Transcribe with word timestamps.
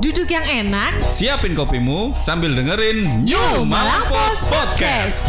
Duduk 0.00 0.32
yang 0.32 0.48
enak, 0.48 1.04
Siapin 1.04 1.52
kopimu 1.52 2.16
sambil 2.16 2.56
dengerin 2.56 3.20
New 3.20 3.68
Malang 3.68 4.08
Post 4.08 4.48
Podcast. 4.48 5.28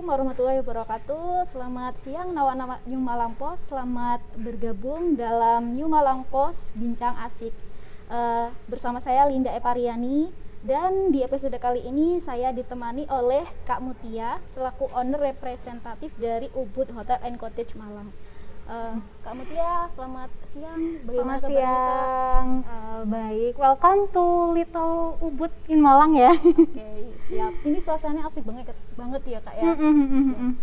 Assalamualaikum 0.00 0.32
warahmatullahi 0.32 0.60
wabarakatuh. 0.64 1.28
Selamat 1.44 1.94
siang 2.00 2.32
nawa-nawa 2.32 2.80
New 2.88 3.04
Malang 3.04 3.36
Post. 3.36 3.68
Selamat 3.68 4.24
bergabung 4.32 5.12
dalam 5.12 5.76
New 5.76 5.92
Malang 5.92 6.24
Post 6.32 6.72
Bincang 6.72 7.20
Asik. 7.20 7.52
Eh, 8.08 8.48
bersama 8.64 8.96
saya 9.04 9.28
Linda 9.28 9.52
Epariani 9.52 10.32
dan 10.64 11.12
di 11.12 11.20
episode 11.20 11.52
kali 11.60 11.84
ini 11.84 12.16
saya 12.16 12.48
ditemani 12.48 13.12
oleh 13.12 13.44
Kak 13.68 13.84
Mutia 13.84 14.40
selaku 14.48 14.88
owner 14.96 15.20
representatif 15.20 16.16
dari 16.16 16.48
Ubud 16.56 16.96
Hotel 16.96 17.20
and 17.20 17.36
Cottage 17.36 17.76
Malang. 17.76 18.08
Eh, 18.70 18.94
Kak 19.26 19.34
Mutia, 19.34 19.90
selamat 19.90 20.30
siang. 20.54 21.02
Bagaimana 21.02 21.42
Selamat 21.42 21.50
siang, 21.50 22.48
Eh, 22.62 23.02
baik. 23.02 23.54
Welcome 23.58 24.06
to 24.14 24.54
Little 24.54 25.18
Ubud 25.18 25.50
in 25.66 25.82
Malang 25.82 26.14
ya. 26.14 26.30
Oke, 26.38 27.18
siap. 27.26 27.50
Ini 27.66 27.82
suasananya 27.82 28.30
asik 28.30 28.46
banget 28.46 28.70
banget 28.94 29.22
ya, 29.26 29.42
Kak 29.42 29.58
ya. 29.58 29.74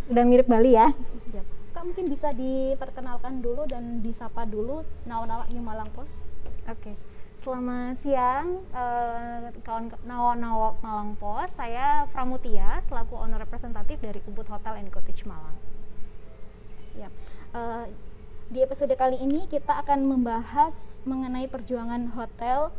Udah 0.07 0.23
mirip 0.23 0.47
Bali 0.47 0.79
ya. 0.79 0.95
Siap. 1.35 1.43
Kak 1.75 1.83
mungkin 1.83 2.07
bisa 2.07 2.31
diperkenalkan 2.31 3.43
dulu 3.43 3.67
dan 3.67 3.99
disapa 3.99 4.47
dulu 4.47 4.87
nawa-nawa 5.03 5.43
New 5.51 5.67
Malang 5.67 5.91
Pos. 5.91 6.31
Oke. 6.63 6.95
Selamat 7.43 7.99
siang, 7.99 8.63
eh, 8.71 9.51
kawan 9.67 9.91
Nawa-Nawa 10.07 10.79
Malang 10.79 11.19
Pos. 11.19 11.51
Saya 11.59 12.07
Pramutia, 12.15 12.79
selaku 12.87 13.19
owner 13.19 13.43
representatif 13.43 13.99
dari 13.99 14.23
Ubud 14.31 14.47
Hotel 14.47 14.79
and 14.79 14.95
Cottage 14.95 15.27
Malang. 15.27 15.59
Siap. 16.87 17.11
Eh, 17.55 17.85
di 18.47 18.59
episode 18.63 18.91
kali 18.95 19.19
ini 19.19 19.47
kita 19.47 19.83
akan 19.83 20.07
membahas 20.07 20.99
mengenai 21.03 21.47
perjuangan 21.51 22.11
hotel 22.15 22.71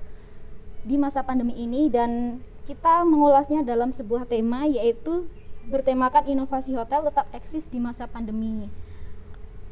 di 0.85 0.97
masa 0.97 1.25
pandemi 1.25 1.57
ini 1.57 1.93
dan 1.93 2.41
kita 2.65 3.05
mengulasnya 3.05 3.65
dalam 3.65 3.93
sebuah 3.93 4.29
tema 4.29 4.65
yaitu 4.69 5.29
bertemakan 5.69 6.25
inovasi 6.25 6.73
hotel 6.77 7.05
tetap 7.05 7.29
eksis 7.33 7.69
di 7.69 7.81
masa 7.81 8.09
pandemi. 8.09 8.69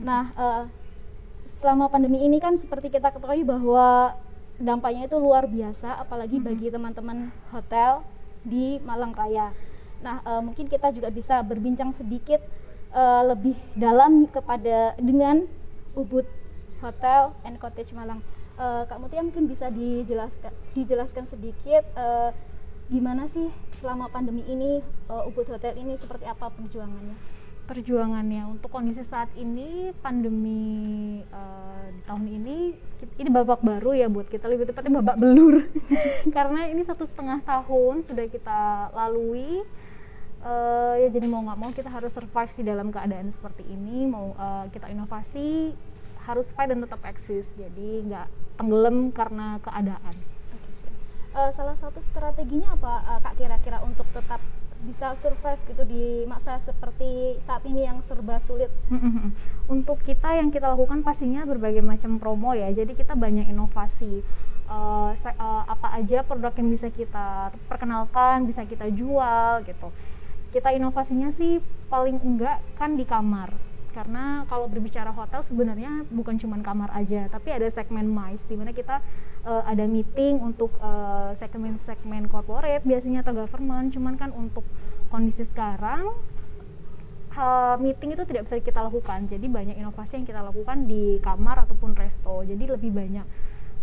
Nah, 0.00 0.32
eh, 0.36 0.64
selama 1.40 1.88
pandemi 1.92 2.24
ini 2.24 2.40
kan 2.40 2.56
seperti 2.56 2.92
kita 2.92 3.12
ketahui 3.12 3.44
bahwa 3.44 4.16
dampaknya 4.56 5.08
itu 5.08 5.16
luar 5.20 5.48
biasa, 5.48 5.96
apalagi 6.00 6.40
bagi 6.40 6.72
teman-teman 6.72 7.32
hotel 7.52 8.04
di 8.44 8.80
Malang 8.84 9.12
Raya. 9.12 9.52
Nah, 10.00 10.20
eh, 10.24 10.40
mungkin 10.44 10.68
kita 10.68 10.92
juga 10.92 11.08
bisa 11.08 11.40
berbincang 11.40 11.92
sedikit 11.92 12.40
eh, 12.94 13.22
lebih 13.26 13.56
dalam 13.74 14.28
kepada 14.28 14.94
dengan 15.00 15.46
Ubud 15.96 16.28
Hotel 16.84 17.32
and 17.48 17.56
Cottage 17.56 17.96
Malang. 17.96 18.20
Eh, 18.56 18.82
Kak 18.88 18.96
Mutia 18.96 19.20
mungkin 19.20 19.44
bisa 19.44 19.68
dijelaskan 19.68 20.52
dijelaskan 20.72 21.24
sedikit 21.28 21.84
eh, 21.92 22.30
gimana 22.88 23.28
sih 23.28 23.52
selama 23.76 24.08
pandemi 24.08 24.44
ini 24.48 24.80
eh, 24.84 25.28
Ubud 25.28 25.44
Hotel 25.48 25.76
ini 25.76 25.96
seperti 25.96 26.24
apa 26.24 26.48
perjuangannya? 26.48 27.36
perjuangannya 27.66 28.46
untuk 28.46 28.70
kondisi 28.70 29.02
saat 29.02 29.26
ini 29.34 29.90
pandemi 29.98 31.18
di 31.26 32.02
tahun 32.06 32.24
ini 32.30 32.78
ini 33.18 33.26
babak 33.26 33.58
baru 33.58 33.90
ya 33.90 34.06
buat 34.06 34.30
kita 34.30 34.46
lebih 34.46 34.70
tepatnya 34.70 35.02
babak 35.02 35.18
belur 35.18 35.66
karena 36.36 36.70
ini 36.70 36.86
satu 36.86 37.10
setengah 37.10 37.42
tahun 37.42 38.06
sudah 38.06 38.30
kita 38.30 38.94
lalui 38.94 39.66
Eh, 40.46 40.94
ya 41.02 41.08
jadi 41.10 41.26
mau 41.26 41.42
nggak 41.42 41.58
mau 41.58 41.70
kita 41.74 41.90
harus 41.90 42.14
survive 42.14 42.50
sih 42.54 42.62
dalam 42.62 42.94
keadaan 42.94 43.34
seperti 43.34 43.66
ini 43.66 44.06
mau 44.06 44.30
eh, 44.38 44.70
kita 44.70 44.86
inovasi 44.86 45.74
harus 46.22 46.46
fight 46.54 46.70
dan 46.70 46.86
tetap 46.86 47.02
eksis 47.02 47.50
jadi 47.58 47.88
nggak 48.06 48.26
tenggelam 48.54 49.10
karena 49.10 49.58
keadaan 49.58 50.14
Oke, 50.54 50.70
siap. 50.70 50.94
Eh, 51.34 51.50
salah 51.50 51.74
satu 51.74 51.98
strateginya 51.98 52.78
apa 52.78 52.94
eh, 53.10 53.18
Kak 53.26 53.34
kira-kira 53.34 53.82
untuk 53.82 54.06
tetap 54.14 54.38
bisa 54.86 55.18
survive 55.18 55.58
gitu 55.66 55.82
di 55.82 56.22
masa 56.30 56.62
seperti 56.62 57.42
saat 57.42 57.66
ini 57.66 57.82
yang 57.82 57.98
serba 58.06 58.38
sulit? 58.38 58.70
Untuk 59.66 59.98
kita 60.06 60.36
yang 60.38 60.54
kita 60.54 60.70
lakukan 60.70 61.02
pastinya 61.02 61.42
berbagai 61.42 61.82
macam 61.82 62.22
promo 62.22 62.54
ya. 62.54 62.70
Jadi 62.70 62.94
kita 62.94 63.18
banyak 63.18 63.50
inovasi. 63.50 64.22
Se- 65.16 65.38
eh, 65.38 65.62
apa 65.66 65.88
aja 65.96 66.22
produk 66.22 66.54
yang 66.54 66.70
bisa 66.70 66.86
kita 66.90 67.50
perkenalkan, 67.66 68.46
bisa 68.46 68.62
kita 68.62 68.86
jual 68.94 69.66
gitu. 69.66 69.90
Kita 70.50 70.72
inovasinya 70.72 71.30
sih 71.34 71.62
paling 71.88 72.22
enggak 72.22 72.62
kan 72.76 72.94
di 72.94 73.04
kamar. 73.06 73.54
Karena 73.96 74.44
kalau 74.44 74.68
berbicara 74.68 75.08
hotel 75.08 75.40
sebenarnya 75.40 76.04
bukan 76.12 76.36
cuma 76.36 76.60
kamar 76.60 76.92
aja, 76.92 77.32
tapi 77.32 77.48
ada 77.48 77.64
segmen 77.72 78.12
MICE 78.12 78.44
di 78.44 78.56
mana 78.60 78.76
kita 78.76 79.00
eh, 79.48 79.62
ada 79.64 79.88
meeting 79.88 80.36
untuk 80.44 80.76
eh, 80.78 81.32
segmen-segmen 81.40 82.28
corporate 82.28 82.84
biasanya 82.84 83.24
atau 83.24 83.32
government. 83.32 83.96
Cuman 83.96 84.20
kan 84.20 84.36
untuk 84.36 84.68
kondisi 85.08 85.48
sekarang 85.48 86.12
uh, 87.36 87.76
meeting 87.78 88.16
itu 88.16 88.24
tidak 88.24 88.48
bisa 88.48 88.56
kita 88.58 88.80
lakukan. 88.82 89.28
Jadi 89.28 89.46
banyak 89.46 89.76
inovasi 89.76 90.18
yang 90.20 90.26
kita 90.26 90.40
lakukan 90.42 90.88
di 90.88 91.20
kamar 91.20 91.68
ataupun 91.68 91.94
resto. 91.94 92.42
Jadi 92.42 92.64
lebih 92.66 92.90
banyak 92.90 93.26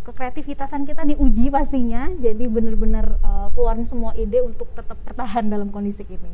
kekreativitasan 0.04 0.84
kita 0.84 1.08
diuji 1.08 1.50
pastinya. 1.50 2.12
Jadi 2.20 2.46
benar-benar 2.48 3.18
uh, 3.24 3.48
keluarin 3.56 3.88
semua 3.88 4.12
ide 4.20 4.44
untuk 4.44 4.68
tetap 4.76 5.00
bertahan 5.08 5.48
dalam 5.48 5.72
kondisi 5.72 6.04
ini. 6.08 6.32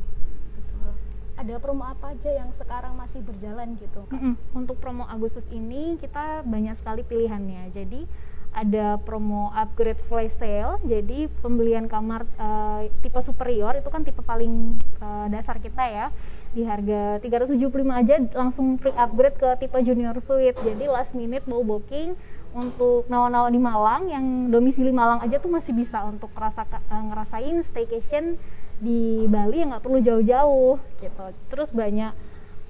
Ada 1.39 1.55
promo 1.55 1.87
apa 1.87 2.11
aja 2.11 2.35
yang 2.35 2.51
sekarang 2.59 2.99
masih 2.99 3.23
berjalan 3.23 3.79
gitu? 3.79 4.03
Kak? 4.11 4.19
Mm-mm. 4.19 4.35
Untuk 4.51 4.75
promo 4.83 5.07
Agustus 5.07 5.47
ini 5.47 5.95
kita 5.95 6.43
banyak 6.43 6.75
sekali 6.75 7.07
pilihannya. 7.07 7.71
Jadi 7.71 8.03
ada 8.51 8.99
promo 8.99 9.53
upgrade 9.55 10.03
flash 10.11 10.35
sale. 10.35 10.83
Jadi 10.83 11.31
pembelian 11.39 11.87
kamar 11.87 12.27
eh, 12.27 12.91
tipe 12.99 13.23
superior 13.23 13.77
itu 13.79 13.87
kan 13.87 14.03
tipe 14.03 14.19
paling 14.19 14.83
eh, 14.99 15.27
dasar 15.31 15.63
kita 15.63 15.83
ya. 15.87 16.07
Di 16.51 16.67
harga 16.67 17.23
375 17.23 17.71
aja 17.87 18.15
langsung 18.35 18.75
free 18.75 18.95
upgrade 18.99 19.39
ke 19.39 19.49
tipe 19.63 19.79
junior 19.85 20.19
suite. 20.19 20.59
Jadi 20.59 20.91
last 20.91 21.15
minute 21.15 21.47
mau 21.47 21.63
booking 21.63 22.19
untuk 22.53 23.05
nawa-nawa 23.07 23.53
di 23.53 23.61
Malang 23.61 24.09
yang 24.09 24.25
domisili 24.49 24.89
Malang 24.89 25.21
aja 25.21 25.37
tuh 25.37 25.53
masih 25.53 25.73
bisa 25.75 26.01
untuk 26.05 26.33
ngerasa, 26.33 26.65
eh, 26.65 27.03
ngerasain 27.13 27.55
staycation 27.61 28.35
di 28.79 29.27
Bali 29.29 29.61
yang 29.61 29.75
nggak 29.75 29.83
perlu 29.85 29.99
jauh-jauh 30.01 30.81
gitu. 31.03 31.25
Terus 31.51 31.69
banyak 31.69 32.15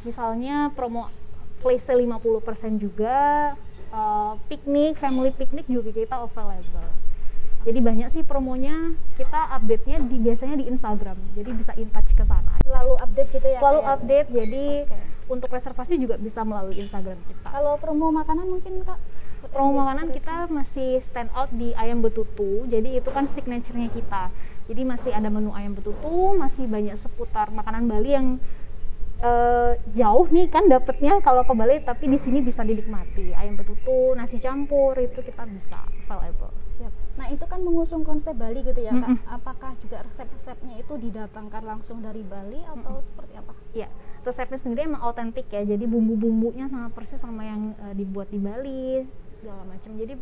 misalnya 0.03 0.72
promo 0.73 1.12
sale 1.59 2.07
50% 2.07 2.79
juga 2.79 3.51
uh, 3.91 4.34
piknik 4.47 4.95
family 4.95 5.31
piknik 5.35 5.67
juga 5.67 5.91
kita 5.91 6.16
available 6.23 6.88
jadi 7.67 7.79
banyak 7.84 8.07
sih 8.07 8.23
promonya 8.23 8.96
kita 9.19 9.59
update 9.59 9.84
nya 9.84 9.97
di 10.00 10.16
biasanya 10.23 10.56
di 10.56 10.66
Instagram 10.72 11.19
jadi 11.35 11.51
bisa 11.51 11.75
in 11.75 11.91
touch 11.91 12.16
ke 12.16 12.23
sana 12.23 12.56
Selalu 12.63 12.94
update 13.03 13.29
gitu 13.35 13.47
ya? 13.51 13.59
selalu 13.59 13.79
Kak, 13.79 13.88
ya? 13.88 13.94
update 14.00 14.28
jadi 14.31 14.66
Oke. 14.88 15.00
untuk 15.28 15.50
reservasi 15.51 15.94
juga 16.00 16.16
bisa 16.16 16.47
melalui 16.47 16.79
Instagram 16.79 17.19
kita 17.28 17.47
Kalau 17.51 17.75
promo 17.75 18.16
makanan 18.16 18.47
mungkin 18.47 18.88
Kak? 18.88 19.00
Promo 19.49 19.81
makanan 19.81 20.13
kita 20.13 20.47
masih 20.49 21.01
stand 21.01 21.29
out 21.33 21.49
di 21.53 21.73
ayam 21.75 21.99
betutu 22.05 22.65
jadi 22.69 23.01
itu 23.01 23.09
kan 23.09 23.25
signaturenya 23.31 23.89
kita 23.89 24.29
jadi 24.69 24.81
masih 24.85 25.11
ada 25.13 25.29
menu 25.33 25.49
ayam 25.53 25.73
betutu 25.73 26.37
masih 26.37 26.69
banyak 26.69 26.93
seputar 27.01 27.49
makanan 27.49 27.89
Bali 27.89 28.13
yang 28.13 28.27
eh, 29.19 29.73
jauh 29.97 30.29
nih 30.29 30.47
kan 30.47 30.69
dapetnya 30.69 31.17
kalau 31.25 31.41
ke 31.41 31.53
Bali 31.57 31.81
tapi 31.81 32.05
di 32.07 32.21
sini 32.21 32.45
bisa 32.45 32.61
dinikmati 32.61 33.33
ayam 33.33 33.57
betutu 33.57 34.13
nasi 34.13 34.37
campur 34.37 34.93
itu 35.01 35.19
kita 35.25 35.43
bisa 35.49 35.81
available 36.05 36.53
Siap. 36.79 36.95
Nah 37.19 37.28
itu 37.28 37.43
kan 37.43 37.59
mengusung 37.59 38.07
konsep 38.07 38.31
Bali 38.40 38.63
gitu 38.63 38.79
ya 38.79 38.95
Kak? 38.95 39.11
Mm-mm. 39.11 39.28
Apakah 39.28 39.75
juga 39.84 39.99
resep-resepnya 39.99 40.79
itu 40.79 40.95
didatangkan 40.95 41.67
langsung 41.67 41.99
dari 41.99 42.23
Bali 42.23 42.63
atau 42.63 43.03
seperti 43.03 43.35
apa? 43.35 43.52
ya 43.73 43.87
resepnya 44.25 44.57
sendiri 44.57 44.81
emang 44.90 45.02
autentik 45.05 45.47
ya 45.49 45.61
jadi 45.61 45.85
bumbu-bumbunya 45.85 46.66
sama 46.67 46.90
persis 46.90 47.22
sama 47.22 47.45
yang 47.45 47.73
eh, 47.90 47.93
dibuat 47.93 48.29
di 48.34 48.40
Bali 48.41 49.05
segala 49.40 49.64
macam 49.64 49.96
jadi 49.96 50.20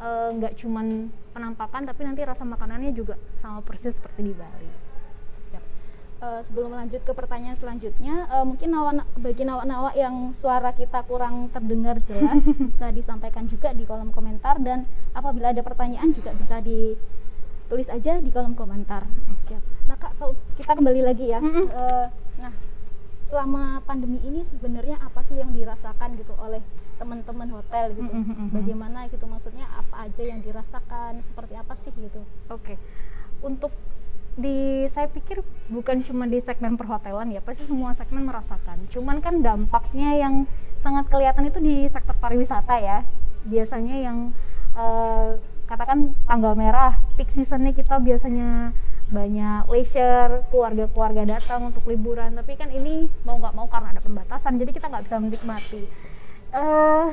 eh, 0.00 0.28
nggak 0.36 0.52
cuman 0.60 1.08
penampakan 1.32 1.88
tapi 1.88 2.00
nanti 2.04 2.20
rasa 2.24 2.44
makanannya 2.44 2.92
juga 2.92 3.16
sama 3.40 3.64
persis 3.64 3.96
seperti 3.96 4.20
di 4.20 4.34
Bali 4.36 4.68
Siap. 5.40 5.64
Eh, 6.20 6.40
sebelum 6.44 6.76
lanjut 6.76 7.00
ke 7.00 7.12
pertanyaan 7.16 7.56
selanjutnya, 7.56 8.28
eh, 8.28 8.44
mungkin 8.44 8.68
nawa, 8.68 8.92
bagi 9.16 9.48
nawa-nawa 9.48 9.96
yang 9.96 10.36
suara 10.36 10.76
kita 10.76 11.00
kurang 11.08 11.48
terdengar 11.48 11.96
jelas 12.04 12.44
bisa 12.68 12.92
disampaikan 12.92 13.48
juga 13.48 13.72
di 13.72 13.88
kolom 13.88 14.12
komentar 14.12 14.60
dan 14.60 14.84
apabila 15.16 15.48
ada 15.56 15.64
pertanyaan 15.64 16.12
juga 16.12 16.36
bisa 16.36 16.60
ditulis 16.60 17.88
aja 17.88 18.20
di 18.20 18.28
kolom 18.28 18.52
komentar. 18.52 19.08
Siap. 19.48 19.88
Nah 19.88 19.96
kak, 19.96 20.12
kalau 20.20 20.36
kita 20.60 20.76
kembali 20.76 21.00
lagi 21.00 21.32
ya. 21.32 21.40
Mm-mm. 21.40 21.66
Eh, 21.72 22.06
nah 22.12 22.29
selama 23.30 23.78
pandemi 23.86 24.18
ini 24.26 24.42
sebenarnya 24.42 24.98
apa 24.98 25.22
sih 25.22 25.38
yang 25.38 25.54
dirasakan 25.54 26.18
gitu 26.18 26.34
oleh 26.42 26.58
teman-teman 26.98 27.48
hotel 27.54 27.94
gitu? 27.94 28.10
Mm, 28.10 28.18
mm, 28.18 28.26
mm, 28.26 28.36
mm. 28.36 28.48
Bagaimana 28.58 28.98
gitu 29.06 29.24
maksudnya 29.30 29.70
apa 29.70 30.10
aja 30.10 30.22
yang 30.26 30.42
dirasakan? 30.42 31.22
Seperti 31.22 31.54
apa 31.54 31.78
sih 31.78 31.94
gitu? 31.94 32.26
Oke, 32.50 32.74
untuk 33.40 33.70
di 34.34 34.86
saya 34.90 35.06
pikir 35.06 35.46
bukan 35.70 36.02
cuma 36.02 36.26
di 36.26 36.42
segmen 36.42 36.74
perhotelan 36.74 37.30
ya, 37.30 37.38
pasti 37.38 37.70
semua 37.70 37.94
segmen 37.94 38.26
merasakan. 38.26 38.90
Cuman 38.90 39.22
kan 39.22 39.38
dampaknya 39.38 40.18
yang 40.18 40.50
sangat 40.82 41.06
kelihatan 41.06 41.46
itu 41.46 41.62
di 41.62 41.86
sektor 41.86 42.18
pariwisata 42.18 42.82
ya. 42.82 43.06
Biasanya 43.46 43.96
yang 44.10 44.18
eh, 44.74 45.38
katakan 45.70 46.18
tanggal 46.26 46.58
merah, 46.58 46.98
peak 47.14 47.30
seasonnya 47.30 47.70
kita 47.70 48.02
biasanya 48.02 48.74
banyak 49.10 49.66
leisure, 49.66 50.46
keluarga-keluarga 50.54 51.26
datang 51.26 51.74
untuk 51.74 51.84
liburan. 51.90 52.34
Tapi 52.38 52.54
kan 52.54 52.70
ini 52.70 53.10
mau 53.26 53.36
nggak 53.36 53.54
mau 53.54 53.66
karena 53.66 53.92
ada 53.92 54.02
pembatasan, 54.02 54.56
jadi 54.56 54.70
kita 54.70 54.86
nggak 54.86 55.04
bisa 55.06 55.16
menikmati. 55.18 55.82
eh 56.50 57.06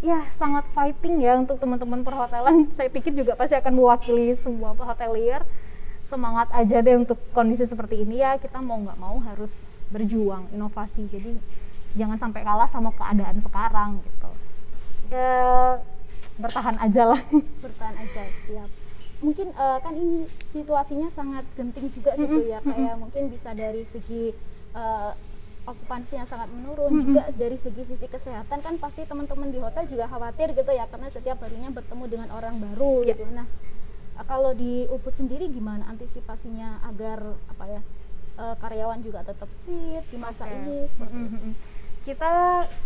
ya 0.00 0.24
sangat 0.38 0.64
fighting 0.72 1.20
ya 1.20 1.38
untuk 1.38 1.56
teman-teman 1.62 2.02
perhotelan. 2.02 2.66
Saya 2.76 2.88
pikir 2.90 3.14
juga 3.14 3.38
pasti 3.38 3.54
akan 3.56 3.72
mewakili 3.72 4.34
semua 4.36 4.74
hotelier. 4.74 5.46
Semangat 6.10 6.50
aja 6.50 6.82
deh 6.82 6.98
untuk 6.98 7.22
kondisi 7.30 7.70
seperti 7.70 8.02
ini 8.02 8.18
ya 8.18 8.34
kita 8.34 8.58
mau 8.58 8.82
nggak 8.82 8.98
mau 8.98 9.22
harus 9.22 9.70
berjuang 9.94 10.50
inovasi. 10.50 11.06
Jadi 11.06 11.38
jangan 11.94 12.18
sampai 12.18 12.42
kalah 12.42 12.66
sama 12.66 12.90
keadaan 12.90 13.38
sekarang 13.38 14.02
gitu. 14.02 14.30
Ya 15.14 15.78
bertahan 16.40 16.76
aja 16.82 17.14
lah. 17.14 17.20
Bertahan 17.62 17.94
aja 17.94 18.22
siap. 18.46 18.89
Mungkin 19.20 19.52
eh, 19.52 19.78
kan 19.78 19.92
ini 19.92 20.24
situasinya 20.48 21.08
sangat 21.08 21.44
genting 21.52 21.88
juga 21.88 22.16
gitu 22.16 22.40
ya 22.42 22.58
kayak 22.62 22.96
mungkin 22.96 23.28
bisa 23.28 23.52
dari 23.52 23.84
segi 23.84 24.32
eh, 24.72 25.12
okupansi 25.62 26.16
yang 26.16 26.24
sangat 26.24 26.48
menurun 26.48 27.04
juga 27.04 27.28
dari 27.36 27.54
segi 27.54 27.84
sisi 27.84 28.08
kesehatan 28.08 28.58
kan 28.58 28.74
pasti 28.76 29.04
teman-teman 29.04 29.52
di 29.52 29.60
hotel 29.60 29.84
juga 29.84 30.08
khawatir 30.08 30.56
gitu 30.56 30.72
ya 30.72 30.88
karena 30.88 31.06
setiap 31.06 31.36
harinya 31.40 31.68
bertemu 31.68 32.04
dengan 32.06 32.28
orang 32.32 32.56
baru 32.58 33.04
Ya. 33.04 33.12
gitu. 33.12 33.28
Nah, 33.28 33.44
eh, 34.16 34.24
kalau 34.24 34.56
di 34.56 34.88
Ubud 34.88 35.12
sendiri 35.12 35.46
gimana 35.46 35.84
antisipasinya 35.86 36.80
agar 36.84 37.20
apa 37.46 37.64
ya 37.68 37.82
karyawan 38.40 39.04
juga 39.04 39.20
tetap 39.20 39.52
fit 39.68 40.00
di 40.08 40.16
masa 40.16 40.48
Oke. 40.48 40.56
ini 40.56 40.88
seperti 40.88 41.12
Mm, 41.12 41.26
itu? 41.28 41.36
mm, 41.36 41.44
mm. 41.44 41.54
Kita 42.00 42.32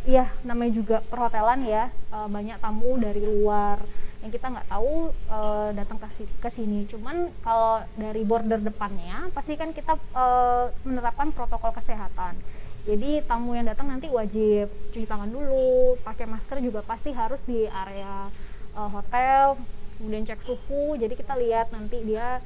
ya 0.02 0.26
namanya 0.42 0.72
juga 0.74 0.98
perhotelan 0.98 1.62
ya 1.62 1.94
banyak 2.10 2.58
tamu 2.58 2.98
dari 2.98 3.22
luar 3.22 3.78
yang 4.24 4.32
kita 4.32 4.48
nggak 4.48 4.68
tahu 4.72 5.12
eh, 5.12 5.70
datang 5.76 6.00
ke 6.00 6.08
si- 6.16 6.36
ke 6.40 6.48
sini. 6.48 6.88
Cuman 6.88 7.28
kalau 7.44 7.84
dari 8.00 8.24
border 8.24 8.56
depannya 8.56 9.28
pasti 9.36 9.54
kan 9.60 9.76
kita 9.76 10.00
eh, 10.00 10.64
menerapkan 10.88 11.28
protokol 11.36 11.76
kesehatan. 11.76 12.40
Jadi 12.88 13.20
tamu 13.28 13.52
yang 13.52 13.68
datang 13.68 13.92
nanti 13.92 14.08
wajib 14.08 14.72
cuci 14.92 15.04
tangan 15.04 15.28
dulu, 15.28 16.00
pakai 16.00 16.24
masker 16.24 16.60
juga 16.64 16.80
pasti 16.80 17.12
harus 17.12 17.44
di 17.44 17.68
area 17.68 18.32
eh, 18.72 18.88
hotel, 18.88 19.60
kemudian 20.00 20.24
cek 20.24 20.40
suhu. 20.40 20.96
Jadi 20.96 21.14
kita 21.20 21.36
lihat 21.36 21.68
nanti 21.68 22.00
dia 22.00 22.40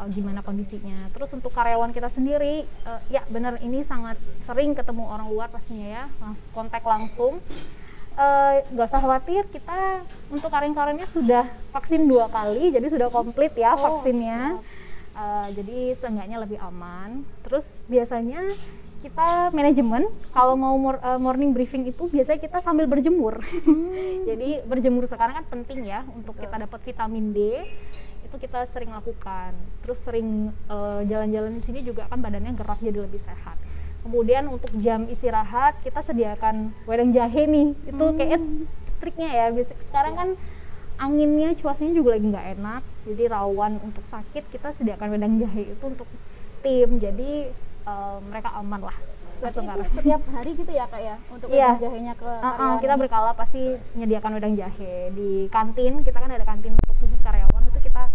uh, 0.00 0.08
gimana 0.08 0.40
kondisinya. 0.40 1.12
Terus 1.12 1.30
untuk 1.36 1.52
karyawan 1.52 1.92
kita 1.92 2.08
sendiri, 2.08 2.64
uh, 2.88 3.00
ya 3.12 3.20
benar 3.28 3.60
ini 3.60 3.84
sangat 3.84 4.16
sering 4.48 4.72
ketemu 4.72 5.04
orang 5.04 5.28
luar 5.28 5.48
pastinya 5.52 5.88
ya, 5.88 6.04
kontak 6.56 6.80
langsung. 6.82 7.44
Uh, 8.20 8.60
Gak 8.76 8.92
usah 8.92 9.00
khawatir, 9.00 9.48
kita 9.48 10.04
untuk 10.28 10.52
karyawan-karyawannya 10.52 11.08
sudah 11.08 11.48
vaksin 11.72 12.04
dua 12.04 12.28
kali, 12.28 12.68
jadi 12.68 12.84
sudah 12.92 13.08
komplit 13.08 13.56
ya 13.56 13.72
Oh, 13.72 13.80
vaksinnya. 13.80 14.60
Uh, 15.16 15.48
jadi 15.56 15.96
seenggaknya 15.96 16.36
lebih 16.44 16.60
aman. 16.60 17.24
Terus 17.48 17.80
biasanya 17.88 18.44
kita 19.00 19.48
manajemen 19.56 20.04
kalau 20.36 20.52
mau 20.52 20.76
mor- 20.76 21.00
uh, 21.00 21.16
morning 21.16 21.56
briefing 21.56 21.88
itu 21.88 22.12
biasanya 22.12 22.36
kita 22.44 22.60
sambil 22.60 22.84
berjemur. 22.84 23.40
Jadi 24.28 24.60
berjemur 24.68 25.08
sekarang 25.08 25.40
kan 25.40 25.44
penting 25.48 25.88
ya 25.88 26.04
untuk 26.12 26.36
kita 26.36 26.60
dapat 26.60 26.80
vitamin 26.84 27.32
D 27.32 27.64
itu 28.28 28.36
kita 28.36 28.68
sering 28.68 28.92
lakukan. 28.92 29.56
Terus 29.82 29.98
sering 30.04 30.52
eh, 30.68 31.00
jalan-jalan 31.08 31.56
di 31.56 31.62
sini 31.64 31.80
juga 31.80 32.06
kan 32.06 32.20
badannya 32.20 32.52
gerak 32.54 32.78
jadi 32.84 33.00
lebih 33.02 33.18
sehat. 33.24 33.56
Kemudian 34.00 34.48
untuk 34.48 34.72
jam 34.80 35.04
istirahat 35.06 35.76
kita 35.84 36.00
sediakan 36.00 36.72
wedang 36.88 37.12
jahe 37.12 37.44
nih. 37.44 37.76
Itu 37.84 38.04
kayak 38.16 38.40
triknya 39.00 39.28
ya. 39.28 39.44
Sekarang 39.88 40.14
kan 40.16 40.28
anginnya 41.00 41.56
cuacanya 41.56 41.92
juga 41.96 42.16
lagi 42.16 42.26
nggak 42.28 42.46
enak, 42.60 42.82
jadi 43.08 43.22
rawan 43.32 43.80
untuk 43.80 44.04
sakit. 44.04 44.48
Kita 44.48 44.72
sediakan 44.76 45.08
wedang 45.12 45.36
jahe 45.40 45.72
itu 45.72 45.84
untuk 45.84 46.08
tim. 46.64 46.96
Jadi 46.96 47.52
eh, 47.86 48.18
mereka 48.24 48.56
aman 48.56 48.88
lah. 48.88 48.96
Berarti 49.40 49.56
sekarang. 49.64 49.88
itu 49.88 49.96
setiap 49.96 50.22
hari 50.36 50.50
gitu 50.52 50.68
ya 50.68 50.84
kak 50.84 51.00
ya 51.00 51.16
untuk 51.32 51.48
Iya. 51.48 51.72
wedang 51.72 51.80
jahenya 51.80 52.12
ke 52.12 52.28
Uh-uh, 52.28 52.44
karyawan 52.44 52.76
kita 52.84 52.94
berkala 53.00 53.30
pasti 53.32 53.62
menyediakan 53.96 54.30
wedang 54.36 54.52
jahe 54.52 54.94
di 55.16 55.48
kantin. 55.48 56.04
Kita 56.04 56.18
kan 56.20 56.28
ada 56.28 56.44
kantin 56.44 56.76
untuk 56.76 56.96
khusus 57.00 57.20
karyawan 57.24 57.64
itu 57.72 57.80
kita 57.80 58.12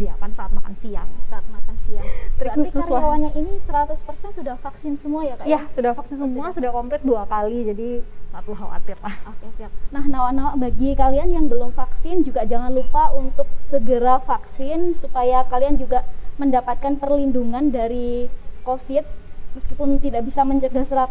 sediakan 0.00 0.30
saat 0.32 0.50
makan 0.50 0.74
siang. 0.74 1.08
saat 1.22 1.44
makan 1.46 1.76
siang. 1.76 2.06
Trik 2.34 2.48
Berarti 2.50 2.60
khusus 2.64 2.80
lah. 2.80 2.88
karyawannya 2.88 3.30
ini 3.36 3.52
100% 3.54 4.00
sudah 4.32 4.56
vaksin 4.56 4.92
semua 4.96 5.20
ya 5.22 5.36
kak 5.36 5.44
Ya 5.44 5.60
sudah 5.68 5.92
vaksin 5.92 6.16
Oh, 6.16 6.24
semua, 6.24 6.48
sudah 6.48 6.56
sudah 6.56 6.70
komplit 6.72 7.02
dua 7.04 7.22
kali, 7.24 7.68
jadi 7.68 7.88
nggak 8.30 8.42
perlu 8.42 8.56
khawatir 8.56 8.96
lah. 8.98 9.14
Oke 9.26 9.46
siap. 9.54 9.70
Nah 9.90 10.04
nawa-nawa 10.06 10.56
bagi 10.56 10.94
kalian 10.94 11.28
yang 11.28 11.46
belum 11.46 11.70
vaksin 11.70 12.22
juga 12.22 12.48
jangan 12.48 12.72
lupa 12.72 13.12
untuk 13.12 13.44
segera 13.54 14.16
vaksin 14.18 14.94
supaya 14.94 15.44
kalian 15.44 15.76
juga 15.76 16.08
mendapatkan 16.36 16.96
perlindungan 16.96 17.68
dari 17.68 18.32
COVID 18.62 19.04
meskipun 19.50 19.98
tidak 19.98 20.24
bisa 20.24 20.40
mencegah 20.40 20.80
100% 20.80 21.10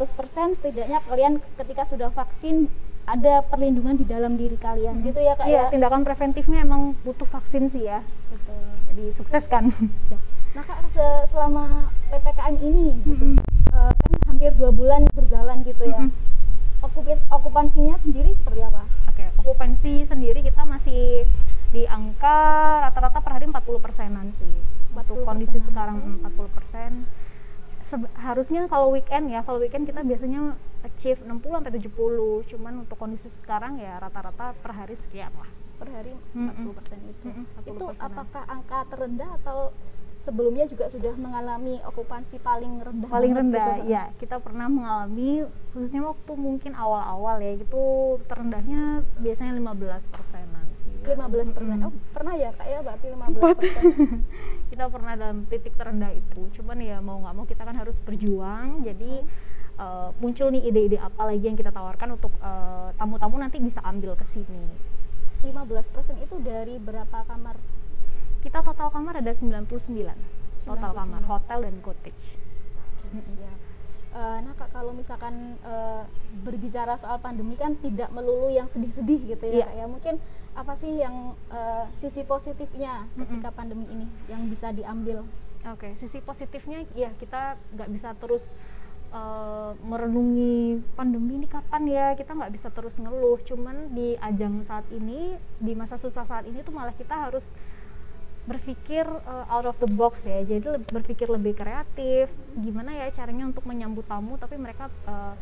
setidaknya 0.55 1.03
kalian 1.03 1.37
ketika 1.55 1.83
sudah 1.83 2.09
vaksin 2.09 2.71
ada 3.03 3.43
perlindungan 3.43 3.93
di 3.93 4.05
dalam 4.05 4.33
diri 4.33 4.55
kalian 4.55 5.01
gitu 5.01 5.19
ya 5.19 5.35
kak 5.35 5.43
Iya, 5.43 5.67
ya. 5.67 5.69
tindakan 5.69 6.01
preventifnya 6.01 6.63
emang 6.63 6.95
butuh 7.03 7.25
vaksin 7.25 7.67
sih 7.67 7.83
ya. 7.83 7.99
Betul. 8.49 8.65
Jadi 8.89 9.03
sukses 9.13 9.43
kan. 9.45 9.69
Siap. 10.09 10.21
Nah 10.49 10.63
kak 10.65 10.81
se- 10.89 11.25
selama 11.29 11.65
ppkm 12.09 12.55
ini 12.57 12.97
gitu, 13.05 13.37
eh, 13.69 13.93
kan 13.93 14.11
hampir 14.25 14.49
dua 14.57 14.73
bulan 14.73 15.05
berjalan 15.13 15.61
gitu 15.61 15.85
ya. 15.85 16.09
Mm-mm. 16.09 16.27
Okupi- 16.79 17.21
okupansinya 17.29 17.99
sendiri 17.99 18.33
seperti 18.33 18.63
apa? 18.63 18.87
Oke, 19.05 19.29
okupansi 19.37 20.07
sendiri 20.07 20.39
kita 20.41 20.63
masih 20.63 21.27
di 21.69 21.85
angka 21.85 22.39
rata-rata 22.81 23.21
per 23.21 23.37
hari 23.37 23.45
40 23.45 23.77
persenan 23.77 24.33
sih. 24.33 24.49
Untuk 24.89 25.21
40%. 25.21 25.27
kondisi 25.27 25.59
sekarang 25.61 26.23
mm, 26.23 26.25
40 26.33 26.49
persen. 26.57 26.91
harusnya 28.21 28.69
kalau 28.69 28.93
weekend 28.93 29.33
ya, 29.33 29.41
kalau 29.41 29.57
weekend 29.57 29.89
kita 29.89 30.05
biasanya 30.05 30.53
achieve 30.85 31.17
60 31.25 31.41
sampai 31.57 31.73
70. 31.73 32.45
Cuman 32.45 32.73
untuk 32.85 32.97
kondisi 32.97 33.29
sekarang 33.41 33.81
ya 33.81 33.97
rata-rata 33.97 34.53
per 34.55 34.71
hari 34.71 34.93
sekian 34.93 35.33
lah. 35.33 35.49
Per 35.79 35.87
hari 35.95 36.13
Mm-mm. 36.35 36.75
40% 36.75 36.99
itu. 37.07 37.27
Mm-mm, 37.31 37.45
40%. 37.63 37.71
Itu 37.71 37.85
apakah 37.95 38.43
angka 38.51 38.79
terendah 38.91 39.29
atau 39.39 39.71
sebelumnya 40.19 40.67
juga 40.67 40.91
sudah 40.91 41.15
mengalami 41.15 41.79
okupansi 41.87 42.43
paling 42.43 42.83
rendah? 42.83 43.07
Paling 43.07 43.31
rendah 43.31 43.79
gitu, 43.79 43.87
ya, 43.87 44.03
kita 44.19 44.43
pernah 44.43 44.67
mengalami 44.67 45.47
khususnya 45.71 46.03
waktu 46.03 46.31
mungkin 46.35 46.75
awal-awal 46.75 47.39
ya 47.39 47.55
itu 47.55 47.83
terendahnya 48.27 49.07
biasanya 49.23 49.55
15 49.55 50.11
persenan 50.11 50.67
sih. 50.83 50.93
15 51.07 51.55
persen. 51.55 51.77
Mm-mm. 51.79 51.87
Oh, 51.87 51.93
pernah 52.11 52.35
ya 52.35 52.51
kak 52.51 52.67
ya 52.67 52.79
berarti 52.83 53.07
15 53.07 53.23
Sempat. 53.31 53.55
persen. 53.63 53.83
kita 54.69 54.85
pernah 54.85 55.13
dalam 55.17 55.49
titik 55.49 55.73
terendah 55.73 56.13
itu 56.13 56.41
cuman 56.61 56.77
ya 56.77 57.01
mau 57.01 57.17
nggak 57.25 57.33
mau 57.33 57.45
kita 57.49 57.65
kan 57.65 57.73
harus 57.73 57.97
berjuang 58.05 58.85
jadi 58.85 59.25
eh, 59.81 60.09
muncul 60.21 60.53
nih 60.53 60.61
ide-ide 60.69 60.97
apa 61.01 61.25
lagi 61.25 61.41
yang 61.41 61.57
kita 61.57 61.73
tawarkan 61.73 62.15
untuk 62.15 62.29
eh, 62.37 62.87
tamu-tamu 62.95 63.41
nanti 63.41 63.57
bisa 63.57 63.81
ambil 63.81 64.13
ke 64.13 64.25
sini 64.29 64.69
15 65.45 65.95
persen 65.95 66.15
itu 66.19 66.35
dari 66.43 66.75
berapa 66.77 67.23
kamar? 67.25 67.57
kita 68.39 68.63
total 68.63 68.87
kamar 68.91 69.19
ada 69.19 69.35
99 69.35 69.67
total 70.63 70.91
99. 70.95 70.99
kamar 70.99 71.23
hotel 71.27 71.59
dan 71.67 71.75
cottage 71.83 72.23
Oke, 73.09 73.25
siap. 73.25 73.57
Eh, 74.09 74.37
nah 74.41 74.53
kak 74.57 74.69
kalau 74.73 74.93
misalkan 74.93 75.57
eh, 75.61 76.03
berbicara 76.41 76.97
soal 76.97 77.21
pandemi 77.21 77.53
kan 77.57 77.77
tidak 77.77 78.09
melulu 78.09 78.49
yang 78.49 78.65
sedih-sedih 78.65 79.33
gitu 79.33 79.45
ya 79.49 79.65
kak 79.65 79.73
ya. 79.77 79.85
Mungkin 79.85 80.15
apa 80.53 80.73
sih 80.77 80.97
yang 80.97 81.33
eh, 81.49 81.85
sisi 81.97 82.21
positifnya 82.25 83.05
ketika 83.17 83.49
pandemi 83.53 83.85
ini 83.89 84.05
yang 84.29 84.45
bisa 84.49 84.73
diambil? 84.73 85.25
Oke, 85.69 85.93
sisi 85.97 86.21
positifnya 86.21 86.85
ya 86.93 87.13
kita 87.17 87.57
nggak 87.73 87.89
bisa 87.89 88.13
terus 88.17 88.49
eh, 89.09 89.71
merenungi 89.83 90.81
pandemi 90.93 91.41
ini 91.41 91.47
kapan 91.49 91.83
ya 91.89 92.05
kita 92.13 92.33
nggak 92.33 92.53
bisa 92.53 92.67
terus 92.69 92.95
ngeluh. 92.97 93.41
Cuman 93.43 93.93
di 93.93 94.15
ajang 94.19 94.61
saat 94.65 94.85
ini, 94.93 95.37
di 95.57 95.73
masa 95.73 95.97
susah 95.97 96.25
saat 96.25 96.45
ini 96.45 96.61
tuh 96.61 96.73
malah 96.73 96.93
kita 96.93 97.29
harus 97.29 97.51
berpikir 98.47 99.05
eh, 99.05 99.45
out 99.53 99.65
of 99.69 99.77
the 99.81 99.89
box 99.89 100.25
ya. 100.25 100.41
Jadi 100.45 100.85
berpikir 100.89 101.29
lebih 101.29 101.57
kreatif. 101.57 102.29
Gimana 102.57 102.95
ya 102.95 103.09
caranya 103.13 103.49
untuk 103.49 103.65
menyambut 103.69 104.05
tamu 104.09 104.37
tapi 104.37 104.57
mereka 104.57 104.89
eh, 105.05 105.33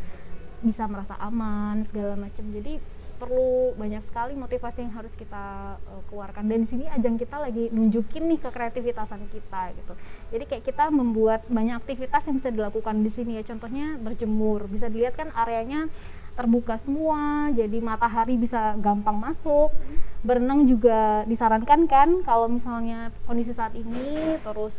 bisa 0.63 0.89
merasa 0.89 1.15
aman 1.21 1.85
segala 1.85 2.17
macam. 2.17 2.45
Jadi 2.49 2.96
perlu 3.17 3.73
banyak 3.73 4.05
sekali 4.05 4.37
motivasi 4.37 4.85
yang 4.85 4.93
harus 4.93 5.11
kita 5.17 5.77
uh, 5.77 6.03
keluarkan. 6.07 6.45
Dan 6.45 6.63
di 6.63 6.67
sini 6.69 6.85
ajang 6.87 7.17
kita 7.17 7.41
lagi 7.41 7.73
nunjukin 7.73 8.29
nih 8.29 8.39
ke 8.39 8.49
kreativitasan 8.53 9.25
kita 9.29 9.73
gitu. 9.73 9.93
Jadi 10.31 10.43
kayak 10.45 10.63
kita 10.63 10.93
membuat 10.93 11.43
banyak 11.49 11.81
aktivitas 11.81 12.29
yang 12.29 12.37
bisa 12.37 12.49
dilakukan 12.53 13.01
di 13.01 13.11
sini 13.11 13.41
ya. 13.41 13.43
Contohnya 13.43 13.97
berjemur. 13.97 14.69
Bisa 14.69 14.87
dilihat 14.87 15.17
kan 15.17 15.33
areanya 15.33 15.89
terbuka 16.37 16.77
semua 16.77 17.49
jadi 17.49 17.81
matahari 17.81 18.37
bisa 18.37 18.77
gampang 18.77 19.17
masuk. 19.17 19.73
Berenang 20.21 20.69
juga 20.69 21.25
disarankan 21.25 21.89
kan 21.89 22.09
kalau 22.21 22.45
misalnya 22.45 23.09
kondisi 23.25 23.57
saat 23.57 23.73
ini 23.73 24.37
terus 24.45 24.77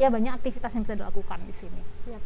ya 0.00 0.08
banyak 0.08 0.32
aktivitas 0.32 0.72
yang 0.72 0.82
bisa 0.84 0.96
dilakukan 0.98 1.38
di 1.44 1.54
sini. 1.56 1.82
Siap. 2.04 2.22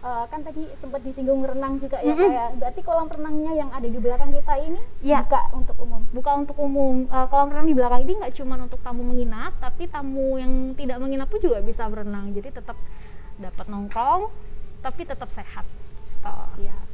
Uh, 0.00 0.24
kan 0.30 0.40
tadi 0.42 0.66
sempat 0.78 1.02
disinggung 1.02 1.42
renang 1.44 1.76
juga 1.82 1.98
ya 2.00 2.14
kayak 2.14 2.48
berarti 2.62 2.80
kolam 2.86 3.08
renangnya 3.10 3.52
yang 3.58 3.70
ada 3.74 3.88
di 3.88 3.98
belakang 3.98 4.30
kita 4.32 4.54
ini 4.64 4.80
ya. 5.02 5.22
buka 5.26 5.42
untuk 5.54 5.76
umum. 5.82 6.02
Buka 6.14 6.30
untuk 6.38 6.56
umum. 6.56 6.94
Uh, 7.10 7.26
kolam 7.28 7.48
renang 7.52 7.68
di 7.68 7.76
belakang 7.76 8.00
ini 8.06 8.12
nggak 8.22 8.34
cuma 8.38 8.54
untuk 8.58 8.80
tamu 8.80 9.02
menginap, 9.04 9.52
tapi 9.60 9.90
tamu 9.90 10.38
yang 10.40 10.72
tidak 10.78 10.98
menginap 11.02 11.28
pun 11.28 11.40
juga 11.42 11.58
bisa 11.60 11.84
berenang. 11.86 12.32
Jadi 12.32 12.48
tetap 12.54 12.78
dapat 13.38 13.66
nongkrong, 13.70 14.32
tapi 14.80 15.02
tetap 15.06 15.28
sehat. 15.30 15.66
Uh. 16.24 16.48
Siap 16.56 16.87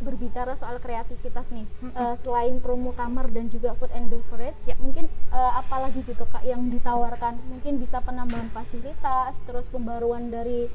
berbicara 0.00 0.56
soal 0.56 0.80
kreativitas 0.80 1.52
nih, 1.52 1.68
mm 1.68 1.92
-hmm. 1.92 1.92
uh, 1.94 2.16
selain 2.24 2.56
promo 2.58 2.96
kamar 2.96 3.28
dan 3.30 3.52
juga 3.52 3.76
food 3.76 3.92
and 3.92 4.08
beverage, 4.08 4.56
ya 4.64 4.74
mungkin 4.80 5.06
uh, 5.30 5.60
apalagi 5.60 6.00
gitu 6.02 6.24
kak 6.26 6.42
yang 6.42 6.72
ditawarkan? 6.72 7.36
Mungkin 7.52 7.76
bisa 7.76 8.00
penambahan 8.00 8.48
fasilitas, 8.50 9.36
terus 9.44 9.68
pembaruan 9.68 10.32
dari 10.32 10.66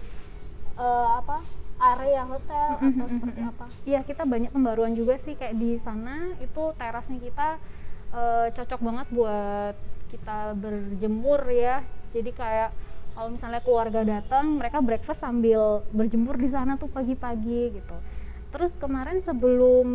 uh, 0.77 1.20
apa 1.20 1.41
area 1.75 2.24
hotel 2.24 2.70
mm 2.77 2.79
-hmm. 2.79 2.94
atau 2.96 3.08
seperti 3.12 3.41
apa? 3.44 3.65
Iya 3.84 4.00
kita 4.08 4.24
banyak 4.24 4.51
pembaruan 4.53 4.94
juga 4.96 5.20
sih 5.20 5.36
kayak 5.36 5.60
di 5.60 5.75
sana 5.82 6.32
itu 6.39 6.63
terasnya 6.79 7.20
kita 7.20 7.60
uh, 8.15 8.48
cocok 8.53 8.79
banget 8.79 9.08
buat 9.12 9.75
kita 10.13 10.55
berjemur 10.55 11.41
ya. 11.51 11.84
Jadi 12.15 12.32
kayak 12.32 12.72
kalau 13.15 13.32
misalnya 13.32 13.63
keluarga 13.63 14.03
datang, 14.03 14.60
mereka 14.60 14.84
breakfast 14.84 15.24
sambil 15.24 15.88
berjemur 15.96 16.36
di 16.36 16.51
sana 16.51 16.75
tuh 16.75 16.91
pagi-pagi 16.91 17.79
gitu 17.79 17.98
Terus 18.56 18.80
kemarin 18.80 19.20
sebelum 19.20 19.88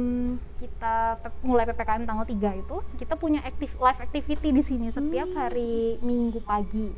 kita 0.61 1.17
mulai 1.41 1.65
PPKM 1.65 2.05
tanggal 2.05 2.29
3 2.29 2.61
itu, 2.61 2.77
kita 3.01 3.17
punya 3.17 3.41
active, 3.41 3.73
live 3.81 4.01
activity 4.05 4.53
di 4.53 4.61
sini 4.61 4.93
setiap 4.93 5.33
hmm. 5.33 5.39
hari 5.41 5.97
Minggu 6.05 6.45
pagi. 6.45 6.93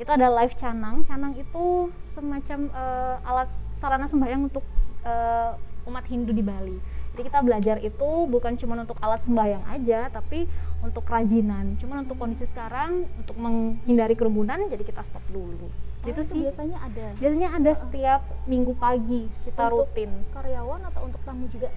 Itu 0.00 0.08
ada 0.08 0.32
live 0.32 0.56
canang. 0.56 1.04
Canang 1.04 1.36
itu 1.36 1.92
semacam 2.16 2.72
uh, 2.72 3.28
alat 3.28 3.52
sarana 3.76 4.08
sembahyang 4.08 4.48
untuk 4.48 4.64
uh, 5.04 5.52
umat 5.84 6.08
Hindu 6.08 6.32
di 6.32 6.40
Bali. 6.40 6.80
Jadi 7.12 7.28
kita 7.28 7.44
belajar 7.44 7.76
itu 7.84 8.08
bukan 8.32 8.56
cuma 8.56 8.80
untuk 8.80 8.96
alat 9.04 9.20
sembahyang 9.20 9.68
aja, 9.68 10.08
tapi 10.08 10.48
untuk 10.80 11.04
kerajinan. 11.04 11.76
Cuma 11.76 12.00
untuk 12.00 12.16
kondisi 12.16 12.48
sekarang, 12.48 13.04
untuk 13.20 13.36
menghindari 13.36 14.16
kerumunan, 14.16 14.64
jadi 14.64 14.80
kita 14.80 15.04
stop 15.04 15.28
dulu 15.28 15.91
oh, 16.02 16.10
itu 16.10 16.20
sih. 16.26 16.38
biasanya 16.42 16.78
ada. 16.82 17.06
Biasanya 17.18 17.48
ada 17.54 17.72
setiap 17.78 18.20
minggu 18.50 18.72
pagi 18.76 19.30
kita 19.46 19.70
untuk 19.70 19.88
rutin. 19.88 20.10
karyawan 20.34 20.80
atau 20.90 21.00
untuk 21.06 21.20
tamu 21.22 21.46
juga? 21.46 21.68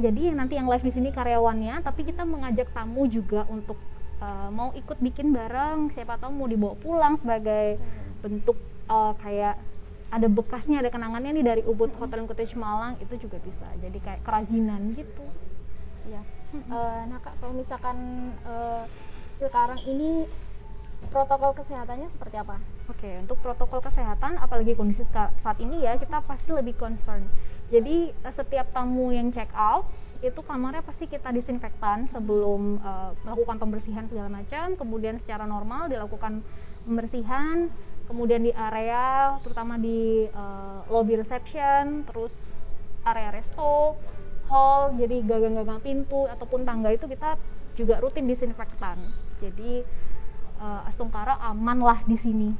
Jadi 0.00 0.32
nanti 0.32 0.56
yang 0.56 0.70
live 0.70 0.84
di 0.86 0.92
sini 0.94 1.08
karyawannya 1.12 1.84
tapi 1.84 2.06
kita 2.08 2.24
mengajak 2.24 2.72
tamu 2.72 3.04
juga 3.10 3.44
untuk 3.50 3.76
uh, 4.22 4.48
mau 4.48 4.70
ikut 4.72 4.98
bikin 5.02 5.34
bareng. 5.34 5.92
Siapa 5.92 6.16
tahu 6.16 6.32
mau 6.32 6.48
dibawa 6.48 6.78
pulang 6.78 7.14
sebagai 7.18 7.76
hmm. 7.76 8.22
bentuk 8.24 8.56
uh, 8.88 9.12
kayak 9.20 9.58
ada 10.12 10.28
bekasnya 10.28 10.84
ada 10.84 10.92
kenangannya 10.92 11.32
nih 11.32 11.44
dari 11.44 11.62
Ubud 11.64 11.92
Hotel 11.98 12.24
Cottage 12.24 12.56
Malang. 12.56 12.96
Itu 13.02 13.18
juga 13.18 13.42
bisa 13.42 13.66
jadi 13.82 13.98
kayak 13.98 14.20
kerajinan 14.24 14.96
gitu. 14.96 15.26
Siap. 16.06 16.26
Hmm. 16.52 16.68
uh, 16.68 17.00
nah 17.08 17.18
kak 17.20 17.34
kalau 17.40 17.56
misalkan 17.56 17.96
uh, 18.44 18.84
sekarang 19.32 19.80
ini 19.88 20.28
protokol 21.10 21.56
kesehatannya 21.56 22.08
seperti 22.12 22.36
apa? 22.38 22.60
Oke, 22.86 23.02
okay, 23.02 23.14
untuk 23.18 23.40
protokol 23.42 23.82
kesehatan, 23.82 24.38
apalagi 24.38 24.76
kondisi 24.78 25.02
saat 25.12 25.58
ini 25.58 25.82
ya, 25.82 25.98
kita 25.98 26.22
pasti 26.22 26.54
lebih 26.54 26.78
concern. 26.78 27.26
Jadi 27.72 28.12
eh, 28.12 28.34
setiap 28.34 28.70
tamu 28.76 29.10
yang 29.10 29.32
check 29.32 29.48
out 29.56 29.88
itu 30.22 30.38
kamarnya 30.38 30.86
pasti 30.86 31.10
kita 31.10 31.34
disinfektan 31.34 32.06
sebelum 32.06 32.78
uh, 32.78 33.10
melakukan 33.26 33.58
pembersihan 33.58 34.06
segala 34.06 34.30
macam. 34.30 34.78
Kemudian 34.78 35.18
secara 35.18 35.50
normal 35.50 35.90
dilakukan 35.90 36.46
pembersihan. 36.86 37.66
Kemudian 38.06 38.46
di 38.46 38.54
area, 38.54 39.34
terutama 39.42 39.82
di 39.82 40.30
uh, 40.30 40.86
lobby 40.94 41.18
reception, 41.18 42.06
terus 42.06 42.54
area 43.02 43.34
resto, 43.34 43.98
hall, 44.46 44.94
jadi 44.94 45.26
gagang-gagang 45.26 45.82
pintu 45.82 46.30
ataupun 46.30 46.62
tangga 46.62 46.94
itu 46.94 47.10
kita 47.10 47.34
juga 47.74 47.98
rutin 47.98 48.30
disinfektan. 48.30 49.00
Jadi 49.42 49.82
uh, 50.62 50.86
Astungkara 50.86 51.34
aman 51.42 51.82
lah 51.82 51.98
di 52.06 52.14
sini. 52.14 52.54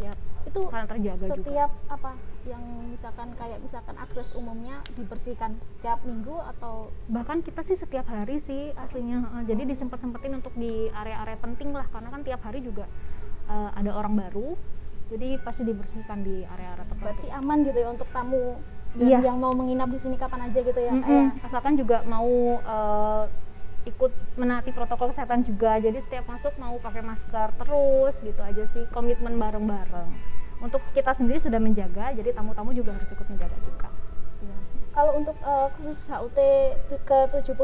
Siap. 0.00 0.16
Itu 0.48 0.64
karena 0.72 0.88
terjaga 0.88 1.26
setiap 1.36 1.70
juga. 1.76 1.92
apa 1.92 2.10
yang 2.48 2.62
misalkan 2.88 3.28
kayak 3.36 3.60
misalkan 3.60 3.92
akses 4.00 4.32
umumnya 4.32 4.80
dibersihkan 4.96 5.60
setiap 5.60 6.00
minggu 6.08 6.32
atau 6.56 6.88
bahkan 7.12 7.44
kita 7.44 7.60
sih 7.60 7.76
setiap 7.76 8.08
hari 8.08 8.40
sih 8.40 8.72
aslinya. 8.80 9.28
Uh, 9.36 9.44
jadi 9.44 9.68
disempet 9.68 10.00
sempetin 10.00 10.40
untuk 10.40 10.56
di 10.56 10.88
area-area 10.88 11.36
penting 11.36 11.76
lah 11.76 11.84
karena 11.92 12.08
kan 12.08 12.24
tiap 12.24 12.40
hari 12.40 12.64
juga 12.64 12.88
uh, 13.52 13.70
ada 13.76 13.92
orang 13.92 14.16
baru. 14.16 14.56
Jadi 15.08 15.40
pasti 15.40 15.64
dibersihkan 15.64 16.20
di 16.20 16.44
area-area 16.44 16.84
tertentu. 16.84 17.04
Berarti 17.04 17.26
aman 17.32 17.58
gitu 17.64 17.78
ya 17.80 17.88
untuk 17.88 18.08
tamu 18.12 18.60
iya. 18.96 19.24
yang 19.24 19.40
mau 19.40 19.56
menginap 19.56 19.88
di 19.88 20.00
sini 20.00 20.20
kapan 20.20 20.48
aja 20.52 20.60
gitu 20.60 20.80
ya. 20.80 20.92
Mm 20.92 21.00
-hmm. 21.00 21.24
Asalkan 21.48 21.80
juga 21.80 22.04
mau 22.04 22.60
uh, 22.60 23.24
ikut 23.88 24.12
menaati 24.36 24.70
protokol 24.76 25.10
kesehatan 25.10 25.48
juga. 25.48 25.80
Jadi 25.80 25.98
setiap 26.04 26.28
masuk 26.28 26.52
mau 26.60 26.76
pakai 26.76 27.00
masker 27.00 27.48
terus 27.56 28.14
gitu 28.20 28.40
aja 28.44 28.64
sih 28.70 28.84
komitmen 28.92 29.40
bareng-bareng. 29.40 30.08
Untuk 30.60 30.82
kita 30.92 31.16
sendiri 31.16 31.40
sudah 31.40 31.58
menjaga 31.62 32.12
jadi 32.12 32.36
tamu-tamu 32.36 32.76
juga 32.76 32.92
harus 32.94 33.08
ikut 33.08 33.26
menjaga 33.26 33.56
juga. 33.64 33.88
Kalau 34.98 35.14
untuk 35.14 35.38
uh, 35.46 35.70
khusus 35.78 36.10
HUT 36.10 36.34
ke 37.06 37.18
76 37.30 37.54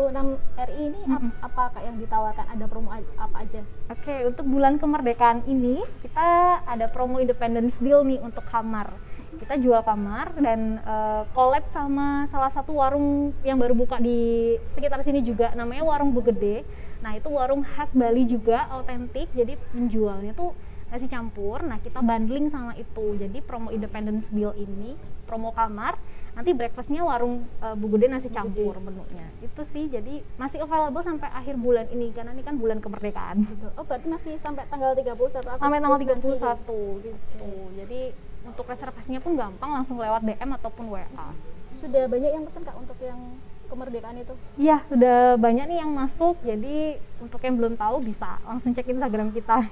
RI 0.54 0.82
ini 0.86 1.02
mm 1.02 1.18
-hmm. 1.18 1.30
apa 1.42 1.74
kak 1.74 1.82
yang 1.82 1.98
ditawarkan? 1.98 2.46
Ada 2.46 2.64
promo 2.70 2.94
apa 2.94 3.36
aja? 3.42 3.58
Oke 3.90 4.06
okay, 4.06 4.18
untuk 4.22 4.46
bulan 4.46 4.78
kemerdekaan 4.78 5.42
ini 5.50 5.82
kita 5.98 6.62
ada 6.62 6.86
promo 6.86 7.18
Independence 7.18 7.74
Deal 7.82 8.06
nih 8.06 8.22
untuk 8.22 8.46
kamar 8.46 8.94
kita 9.38 9.58
jual 9.60 9.80
kamar 9.82 10.34
dan 10.38 10.78
uh, 10.82 11.22
collab 11.34 11.64
sama 11.68 12.24
salah 12.30 12.50
satu 12.50 12.78
warung 12.78 13.34
yang 13.42 13.58
baru 13.58 13.74
buka 13.74 14.00
di 14.00 14.54
sekitar 14.74 15.02
sini 15.02 15.20
juga. 15.20 15.52
Namanya 15.52 15.84
warung 15.84 16.14
Begede 16.14 16.64
nah 17.04 17.12
itu 17.12 17.28
warung 17.28 17.60
khas 17.60 17.92
Bali 17.92 18.24
juga 18.24 18.64
autentik. 18.72 19.28
Jadi 19.36 19.60
menjualnya 19.76 20.32
tuh 20.32 20.56
nasi 20.88 21.04
campur. 21.04 21.60
Nah 21.60 21.76
kita 21.84 22.00
bundling 22.00 22.48
sama 22.48 22.72
itu. 22.80 23.20
Jadi 23.20 23.44
promo 23.44 23.68
independence 23.68 24.32
deal 24.32 24.56
ini 24.56 24.96
promo 25.24 25.52
kamar 25.52 25.96
nanti 26.34 26.50
breakfastnya 26.50 27.06
warung 27.06 27.46
uh, 27.62 27.78
Bu 27.78 27.94
Gede 27.94 28.10
nasi 28.10 28.32
campur 28.32 28.80
menunya. 28.80 29.28
Itu 29.44 29.62
sih. 29.62 29.86
Jadi 29.86 30.24
masih 30.40 30.64
available 30.64 31.04
sampai 31.04 31.28
akhir 31.30 31.60
bulan 31.60 31.86
ini 31.92 32.10
karena 32.10 32.32
ini 32.34 32.42
kan 32.42 32.56
bulan 32.56 32.80
kemerdekaan. 32.80 33.46
Oh 33.78 33.84
berarti 33.84 34.06
masih 34.08 34.34
sampai 34.40 34.66
tanggal 34.66 34.96
31 34.96 35.14
Agustus 35.14 35.44
sampai 35.44 35.78
tanggal 35.78 36.00
31 36.00 37.04
gitu. 37.04 37.52
Jadi 37.78 38.00
untuk 38.44 38.68
reservasinya 38.68 39.20
pun 39.24 39.34
gampang 39.34 39.70
langsung 39.72 39.96
lewat 39.96 40.22
DM 40.22 40.50
ataupun 40.60 40.84
WA. 40.92 41.28
Sudah 41.74 42.06
banyak 42.06 42.30
yang 42.30 42.44
pesan 42.46 42.62
kak 42.62 42.76
untuk 42.78 42.96
yang 43.02 43.18
kemerdekaan 43.66 44.16
itu? 44.20 44.34
Iya, 44.60 44.84
sudah 44.86 45.34
banyak 45.40 45.64
nih 45.66 45.78
yang 45.82 45.90
masuk. 45.90 46.38
Jadi 46.44 47.00
untuk 47.18 47.40
yang 47.42 47.56
belum 47.58 47.74
tahu 47.74 48.04
bisa 48.04 48.38
langsung 48.46 48.70
cek 48.76 48.86
Instagram 48.86 49.32
kita. 49.34 49.66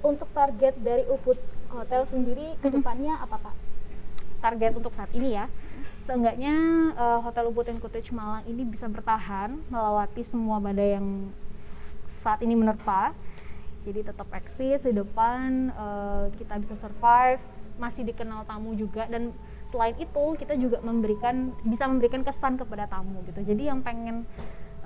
Untuk 0.00 0.28
target 0.32 0.74
dari 0.80 1.04
Ubud 1.10 1.36
Hotel 1.74 2.02
sendiri 2.06 2.54
ke 2.62 2.70
depannya 2.70 3.18
apa 3.18 3.50
kak? 3.50 3.56
Target 4.38 4.72
untuk 4.78 4.92
saat 4.94 5.10
ini 5.16 5.34
ya, 5.34 5.50
seenggaknya 6.04 6.54
uh, 6.94 7.18
Hotel 7.24 7.48
Ubud 7.48 7.66
and 7.66 7.80
Cottage 7.80 8.12
Malang 8.12 8.44
ini 8.44 8.62
bisa 8.62 8.86
bertahan 8.86 9.56
melewati 9.72 10.22
semua 10.22 10.60
badai 10.60 11.00
yang 11.00 11.32
saat 12.20 12.40
ini 12.40 12.56
menerpa 12.56 13.12
jadi 13.84 14.00
tetap 14.00 14.28
eksis 14.32 14.80
di 14.80 14.96
depan 14.96 15.68
uh, 15.76 16.32
kita 16.40 16.56
bisa 16.56 16.74
survive 16.80 17.38
masih 17.76 18.02
dikenal 18.08 18.48
tamu 18.48 18.72
juga. 18.72 19.04
Dan 19.06 19.36
selain 19.68 19.94
itu 20.00 20.24
kita 20.40 20.56
juga 20.56 20.80
memberikan 20.80 21.52
bisa 21.66 21.84
memberikan 21.84 22.24
kesan 22.24 22.56
kepada 22.56 22.88
tamu 22.88 23.20
gitu. 23.28 23.44
Jadi 23.44 23.68
yang 23.68 23.84
pengen 23.84 24.24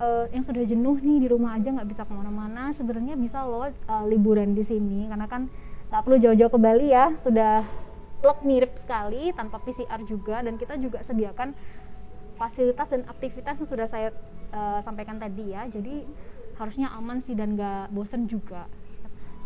uh, 0.03 0.27
yang 0.35 0.43
sudah 0.43 0.67
jenuh 0.67 0.99
nih 0.99 1.25
di 1.25 1.29
rumah 1.31 1.55
aja 1.55 1.71
nggak 1.71 1.89
bisa 1.89 2.03
ke 2.03 2.13
mana-mana 2.13 2.75
sebenarnya 2.75 3.15
bisa 3.15 3.47
loh 3.47 3.71
uh, 3.71 4.05
liburan 4.11 4.53
di 4.59 4.67
sini. 4.67 5.07
Karena 5.07 5.31
kan 5.31 5.47
nggak 5.89 6.03
perlu 6.03 6.19
jauh-jauh 6.19 6.53
ke 6.53 6.59
Bali 6.59 6.91
ya 6.91 7.15
sudah 7.23 7.63
plek 8.19 8.43
mirip 8.43 8.75
sekali 8.75 9.31
tanpa 9.31 9.63
PCR 9.63 10.03
juga. 10.03 10.43
Dan 10.43 10.59
kita 10.59 10.75
juga 10.75 11.07
sediakan 11.07 11.55
fasilitas 12.35 12.91
dan 12.91 13.07
aktivitas 13.07 13.63
yang 13.63 13.69
sudah 13.69 13.87
saya 13.87 14.11
uh, 14.51 14.83
sampaikan 14.83 15.23
tadi 15.23 15.55
ya. 15.55 15.71
Jadi 15.71 16.03
harusnya 16.59 16.91
aman 16.99 17.23
sih 17.23 17.39
dan 17.39 17.55
nggak 17.55 17.95
bosen 17.95 18.27
juga 18.27 18.67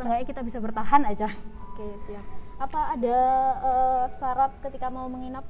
seenggaknya 0.02 0.26
kita 0.26 0.42
bisa 0.42 0.58
bertahan 0.58 1.02
aja. 1.06 1.30
Oke 1.70 1.86
siap. 2.10 2.26
Apa 2.58 2.98
ada 2.98 3.18
uh, 3.62 4.04
syarat 4.10 4.52
ketika 4.58 4.90
mau 4.90 5.06
menginap 5.06 5.46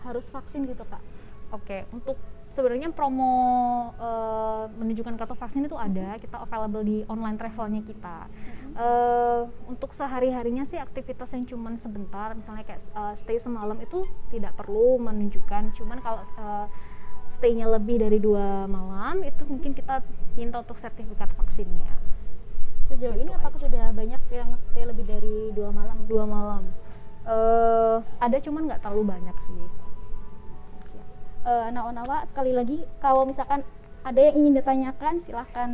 harus 0.00 0.32
vaksin 0.32 0.64
gitu 0.64 0.82
kak? 0.88 1.04
Oke 1.52 1.84
untuk 1.92 2.16
sebenarnya 2.48 2.88
promo 2.96 3.32
uh, 4.00 4.64
menunjukkan 4.80 5.20
kartu 5.20 5.36
vaksin 5.36 5.68
itu 5.68 5.76
ada. 5.76 6.16
Kita 6.16 6.40
available 6.40 6.84
di 6.88 6.96
online 7.04 7.36
travelnya 7.36 7.84
kita. 7.84 8.16
Uh, 8.72 9.52
untuk 9.68 9.92
sehari 9.92 10.32
harinya 10.32 10.64
sih 10.64 10.80
aktivitas 10.80 11.36
yang 11.36 11.44
cuman 11.44 11.76
sebentar. 11.76 12.32
Misalnya 12.32 12.64
kayak 12.64 12.80
uh, 12.96 13.12
stay 13.12 13.36
semalam 13.36 13.76
itu 13.76 14.08
tidak 14.32 14.56
perlu 14.56 14.96
menunjukkan. 14.96 15.76
Cuman 15.76 16.00
kalau 16.00 16.24
uh, 16.40 16.66
staynya 17.36 17.68
lebih 17.68 18.00
dari 18.00 18.16
dua 18.16 18.64
malam 18.64 19.20
itu 19.20 19.44
mungkin 19.44 19.76
kita 19.76 20.00
minta 20.40 20.64
untuk 20.64 20.80
sertifikat 20.80 21.28
vaksinnya 21.36 22.12
sejauh 22.86 23.16
ini 23.16 23.30
apakah 23.34 23.58
sudah 23.58 23.94
banyak 23.94 24.22
yang 24.30 24.50
stay 24.58 24.84
lebih 24.84 25.06
dari 25.06 25.50
dua 25.54 25.70
malam 25.70 25.98
dua 26.06 26.24
malam 26.26 26.62
uh, 27.26 28.02
ada 28.18 28.36
cuman 28.42 28.66
nggak 28.70 28.82
terlalu 28.82 29.14
banyak 29.16 29.36
sih. 29.46 29.62
Uh, 31.42 31.74
Nawa-nawa 31.74 32.22
sekali 32.22 32.54
lagi 32.54 32.86
kalau 33.02 33.26
misalkan 33.26 33.66
ada 34.06 34.20
yang 34.22 34.38
ingin 34.38 34.62
ditanyakan 34.62 35.18
silahkan 35.18 35.70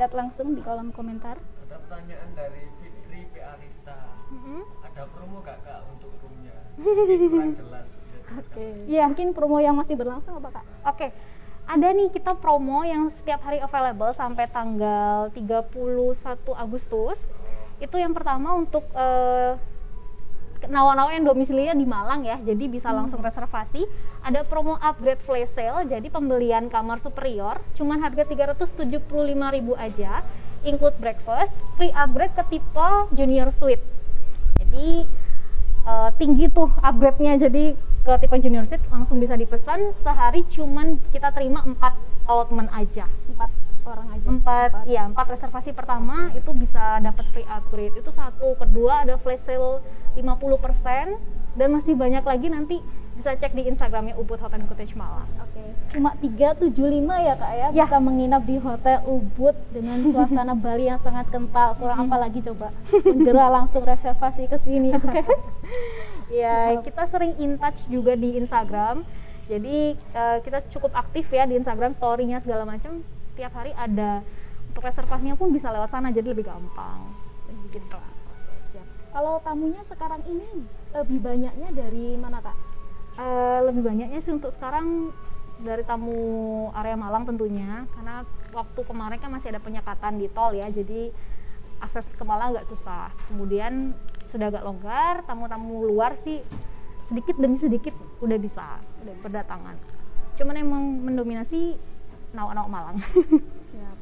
chat 0.00 0.08
langsung 0.16 0.56
di 0.56 0.64
kolom 0.64 0.96
komentar 0.96 1.36
ada 1.68 1.76
pertanyaan 1.84 2.32
dari 2.32 2.64
Fitri 2.80 3.28
P. 3.28 3.36
Arista 3.36 4.16
mm-hmm. 4.32 4.60
ada 4.88 5.02
promo 5.12 5.44
gak 5.44 5.60
kak 5.60 5.84
untuk 5.92 6.08
roomnya 6.24 6.56
kurang 6.80 7.52
jelas 7.52 7.92
Oke. 8.28 8.44
Okay. 8.52 8.72
Iya. 8.84 9.08
Mungkin 9.08 9.32
promo 9.32 9.56
yang 9.56 9.72
masih 9.72 9.96
berlangsung 9.96 10.36
apa 10.36 10.60
kak? 10.60 10.64
Oke. 10.84 11.08
Okay. 11.08 11.10
Ada 11.68 11.92
nih 11.92 12.08
kita 12.08 12.32
promo 12.40 12.80
yang 12.80 13.12
setiap 13.12 13.44
hari 13.44 13.60
available 13.60 14.08
sampai 14.16 14.48
tanggal 14.48 15.28
31 15.36 15.68
Agustus. 16.56 17.36
Itu 17.76 18.00
yang 18.00 18.16
pertama 18.16 18.56
untuk 18.56 18.88
uh, 18.96 19.52
nawa-nawa 20.64 21.12
yang 21.12 21.28
domisilinya 21.28 21.76
di 21.76 21.84
Malang 21.84 22.24
ya, 22.24 22.40
jadi 22.40 22.64
bisa 22.72 22.88
langsung 22.88 23.20
reservasi. 23.20 23.84
Ada 24.24 24.48
promo 24.48 24.80
upgrade 24.80 25.20
flash 25.28 25.52
sale, 25.52 25.84
jadi 25.84 26.08
pembelian 26.08 26.72
kamar 26.72 27.04
superior 27.04 27.60
cuman 27.76 28.00
harga 28.00 28.24
375.000 28.24 29.04
aja, 29.76 30.24
include 30.64 30.96
breakfast, 30.96 31.52
free 31.76 31.92
upgrade 31.92 32.32
ke 32.32 32.48
tipe 32.48 32.88
junior 33.12 33.52
suite. 33.52 33.84
Jadi 34.56 35.04
uh, 35.84 36.16
tinggi 36.16 36.48
tuh 36.48 36.72
upgrade-nya, 36.80 37.36
jadi 37.36 37.76
ke 38.08 38.24
tipe 38.24 38.36
junior 38.40 38.64
suite 38.64 38.80
langsung 38.88 39.20
bisa 39.20 39.36
dipesan 39.36 39.92
sehari 40.00 40.40
cuman 40.48 40.96
kita 41.12 41.28
terima 41.28 41.60
4 41.60 41.76
allotment 42.24 42.72
aja. 42.72 43.04
4 43.36 43.84
orang 43.84 44.08
aja. 44.16 44.26
Empat, 44.32 44.70
empat. 44.72 44.88
ya 44.88 45.02
empat 45.04 45.26
reservasi 45.36 45.76
pertama 45.76 46.32
itu 46.32 46.48
bisa 46.56 47.04
dapat 47.04 47.24
free 47.36 47.44
upgrade. 47.44 48.00
Itu 48.00 48.08
satu, 48.08 48.56
kedua 48.56 49.04
ada 49.04 49.20
flash 49.20 49.44
sale 49.44 49.84
50% 50.16 51.20
dan 51.60 51.68
masih 51.68 52.00
banyak 52.00 52.24
lagi 52.24 52.48
nanti 52.48 52.80
bisa 53.18 53.34
cek 53.34 53.52
di 53.52 53.66
Instagramnya 53.66 54.14
Ubud 54.16 54.40
Hotel 54.40 54.64
Cottage 54.64 54.94
Malang. 54.96 55.28
Oke. 55.44 55.58
Okay. 55.58 55.68
Cuma 55.92 56.14
375 56.16 57.28
ya 57.28 57.34
kak 57.34 57.52
ya, 57.52 57.68
ya 57.74 57.84
bisa 57.84 57.98
menginap 58.00 58.42
di 58.48 58.56
Hotel 58.56 59.04
Ubud 59.04 59.52
dengan 59.74 60.00
suasana 60.00 60.56
Bali 60.64 60.88
yang 60.88 61.02
sangat 61.02 61.28
kental. 61.28 61.76
Kurang 61.76 62.08
apa 62.08 62.16
lagi 62.24 62.40
coba? 62.40 62.72
Segera 62.88 63.52
langsung 63.52 63.84
reservasi 63.84 64.48
ke 64.48 64.56
sini. 64.56 64.94
Oke. 64.96 65.12
Okay? 65.12 65.26
Ya, 66.32 66.80
kita 66.80 67.02
sering 67.08 67.34
in 67.40 67.56
touch 67.56 67.78
juga 67.88 68.16
di 68.16 68.36
Instagram. 68.40 69.04
Jadi 69.48 69.96
uh, 70.12 70.38
kita 70.44 70.60
cukup 70.68 70.92
aktif 70.92 71.32
ya 71.32 71.48
di 71.48 71.56
Instagram 71.56 71.96
story-nya 71.96 72.40
segala 72.44 72.68
macam. 72.68 73.00
Tiap 73.34 73.52
hari 73.56 73.72
ada 73.72 74.20
untuk 74.68 74.84
reservasinya 74.84 75.34
pun 75.34 75.48
bisa 75.50 75.72
lewat 75.72 75.88
sana 75.88 76.12
jadi 76.12 76.36
lebih 76.36 76.44
gampang. 76.44 77.00
Gitu. 77.72 77.98
Siap. 78.72 78.86
Kalau 79.16 79.40
tamunya 79.40 79.80
sekarang 79.88 80.20
ini 80.28 80.68
lebih 80.92 81.18
banyaknya 81.24 81.68
dari 81.72 82.16
mana 82.20 82.44
kak? 82.44 82.56
Uh, 83.18 83.66
lebih 83.66 83.82
banyaknya 83.82 84.22
sih 84.22 84.30
untuk 84.30 84.54
sekarang 84.54 85.10
dari 85.58 85.82
tamu 85.82 86.70
area 86.70 86.94
Malang 86.94 87.26
tentunya 87.26 87.82
karena 87.98 88.22
waktu 88.54 88.80
kemarin 88.86 89.18
kan 89.18 89.30
masih 89.34 89.50
ada 89.50 89.58
penyekatan 89.58 90.22
di 90.22 90.30
tol 90.30 90.54
ya 90.54 90.70
jadi 90.70 91.10
akses 91.78 92.06
ke 92.10 92.24
Malang 92.26 92.54
agak 92.54 92.66
susah. 92.66 93.10
Kemudian 93.30 93.94
sudah 94.28 94.52
agak 94.52 94.64
longgar 94.66 95.24
tamu-tamu 95.24 95.88
luar 95.88 96.14
sih 96.20 96.44
sedikit 97.08 97.40
demi 97.40 97.56
sedikit 97.56 97.96
udah 98.20 98.36
bisa 98.36 98.76
udah 99.04 99.14
berdatangan. 99.24 99.76
Cuman 100.36 100.54
emang 100.60 100.84
mendominasi 101.02 101.80
nawa-nawa 102.36 102.68
Malang. 102.68 102.96
Siap. 103.68 103.96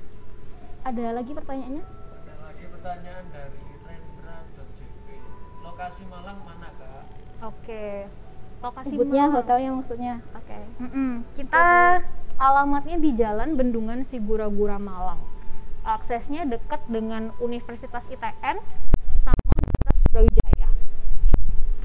Ada 0.88 1.16
lagi 1.16 1.32
pertanyaannya? 1.32 1.84
Ada 1.84 2.34
lagi 2.44 2.64
pertanyaan 2.68 3.24
dari 3.32 3.60
Rendra.jp 3.88 5.06
lokasi 5.64 6.02
Malang 6.12 6.38
mana 6.44 6.68
kak? 6.76 7.04
Oke. 7.48 7.84
Lokasi 8.60 8.92
Ubudnya 8.92 9.24
hotelnya 9.32 9.70
maksudnya. 9.72 10.14
Oke. 10.36 10.52
Okay. 10.52 10.62
mm 10.84 10.90
-mm. 10.92 11.10
kita 11.36 11.64
alamatnya 12.36 12.96
di 13.00 13.10
Jalan 13.16 13.56
Bendungan 13.56 14.04
Sigura-Gura 14.04 14.76
Malang 14.76 15.29
aksesnya 15.84 16.44
dekat 16.44 16.80
dengan 16.86 17.32
Universitas 17.40 18.04
ITN 18.08 18.60
sama 19.24 19.40
Universitas 19.56 19.96
Brawijaya 20.12 20.68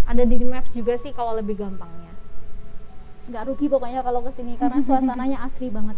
ada 0.06 0.24
di 0.24 0.36
Maps 0.46 0.72
juga 0.76 1.00
sih 1.00 1.12
kalau 1.16 1.36
lebih 1.36 1.60
gampangnya 1.60 2.14
nggak 3.26 3.44
rugi 3.50 3.66
pokoknya 3.66 4.06
kalau 4.06 4.22
ke 4.22 4.30
sini 4.30 4.54
karena 4.54 4.78
suasananya 4.86 5.42
asri 5.42 5.74
banget 5.74 5.98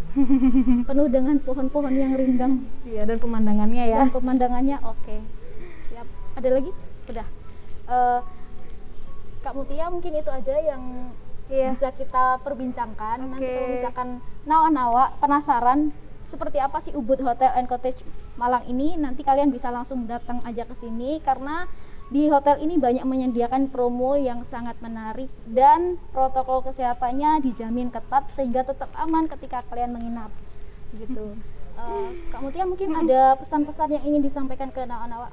penuh 0.87 1.07
dengan 1.11 1.35
pohon-pohon 1.43 1.91
yang 1.91 2.15
rindang 2.15 2.63
iya 2.87 3.03
dan 3.03 3.19
pemandangannya 3.19 3.83
ya 3.83 4.07
dan 4.07 4.15
pemandangannya 4.15 4.79
oke 4.79 4.95
okay. 5.03 5.19
siap 5.91 6.07
ada 6.39 6.49
lagi 6.55 6.71
udah 7.11 7.27
uh, 7.91 8.19
Kak 9.43 9.53
Mutia 9.55 9.87
mungkin 9.91 10.11
itu 10.15 10.31
aja 10.31 10.55
yang 10.59 11.11
yeah. 11.47 11.71
bisa 11.71 11.91
kita 11.95 12.41
perbincangkan. 12.43 13.17
Okay. 13.23 13.31
Nanti 13.31 13.47
kalau 13.47 13.69
misalkan 13.71 14.09
nawa-nawa 14.43 15.03
penasaran 15.23 15.95
seperti 16.27 16.59
apa 16.59 16.83
sih 16.83 16.91
Ubud 16.91 17.23
Hotel 17.23 17.49
and 17.55 17.71
Cottage 17.71 18.03
Malang 18.35 18.67
ini, 18.67 18.99
nanti 18.99 19.23
kalian 19.23 19.49
bisa 19.49 19.71
langsung 19.71 20.03
datang 20.05 20.43
aja 20.43 20.67
ke 20.67 20.75
sini 20.75 21.23
karena 21.23 21.65
di 22.07 22.27
hotel 22.31 22.59
ini 22.63 22.79
banyak 22.79 23.03
menyediakan 23.03 23.67
promo 23.67 24.15
yang 24.15 24.43
sangat 24.47 24.79
menarik 24.79 25.27
dan 25.47 25.99
protokol 26.11 26.63
kesehatannya 26.63 27.43
dijamin 27.43 27.91
ketat 27.91 28.31
sehingga 28.31 28.63
tetap 28.63 28.91
aman 28.95 29.27
ketika 29.31 29.63
kalian 29.71 29.95
menginap. 29.95 30.31
Gitu. 30.95 31.35
Uh, 31.79 32.09
Kak 32.31 32.41
Mutia 32.43 32.63
mungkin 32.67 32.95
ada 32.95 33.35
pesan-pesan 33.39 33.99
yang 33.99 34.03
ingin 34.07 34.23
disampaikan 34.23 34.73
ke 34.73 34.81
nawa-nawa 34.81 35.29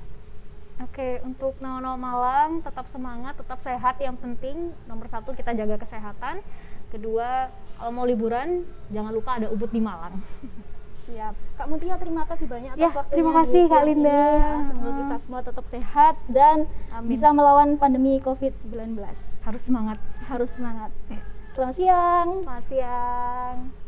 Oke, 0.83 1.23
untuk 1.23 1.55
Nawa 1.63 1.95
Malang 1.95 2.59
tetap 2.59 2.91
semangat, 2.91 3.39
tetap 3.39 3.63
sehat 3.63 3.95
yang 4.03 4.19
penting. 4.19 4.75
Nomor 4.91 5.07
satu 5.07 5.31
kita 5.31 5.55
jaga 5.55 5.79
kesehatan. 5.79 6.43
Kedua, 6.91 7.47
kalau 7.79 7.95
mau 7.95 8.03
liburan 8.03 8.67
jangan 8.91 9.15
lupa 9.15 9.39
ada 9.39 9.55
Ubud 9.55 9.71
di 9.71 9.79
Malang. 9.79 10.19
Siap. 11.05 11.35
Kak 11.61 11.67
Mutia 11.69 12.01
terima 12.01 12.25
kasih 12.25 12.49
banyak 12.49 12.73
atas 12.73 12.81
ya, 12.81 12.89
waktunya. 12.89 13.13
Terima 13.13 13.33
kasih 13.37 13.63
Kak 13.69 13.83
Linda. 13.85 14.25
Ini. 14.25 14.65
Semoga 14.73 14.91
kita 14.97 15.17
semua 15.21 15.41
tetap 15.45 15.65
sehat 15.69 16.15
dan 16.33 16.57
Amin. 16.97 17.09
bisa 17.13 17.29
melawan 17.37 17.77
pandemi 17.77 18.17
COVID-19. 18.25 18.97
Harus 19.45 19.63
semangat. 19.69 20.01
Harus 20.25 20.51
semangat. 20.57 20.91
Selamat 21.53 21.77
siang. 21.77 22.29
Selamat 22.41 22.67
siang. 22.73 23.84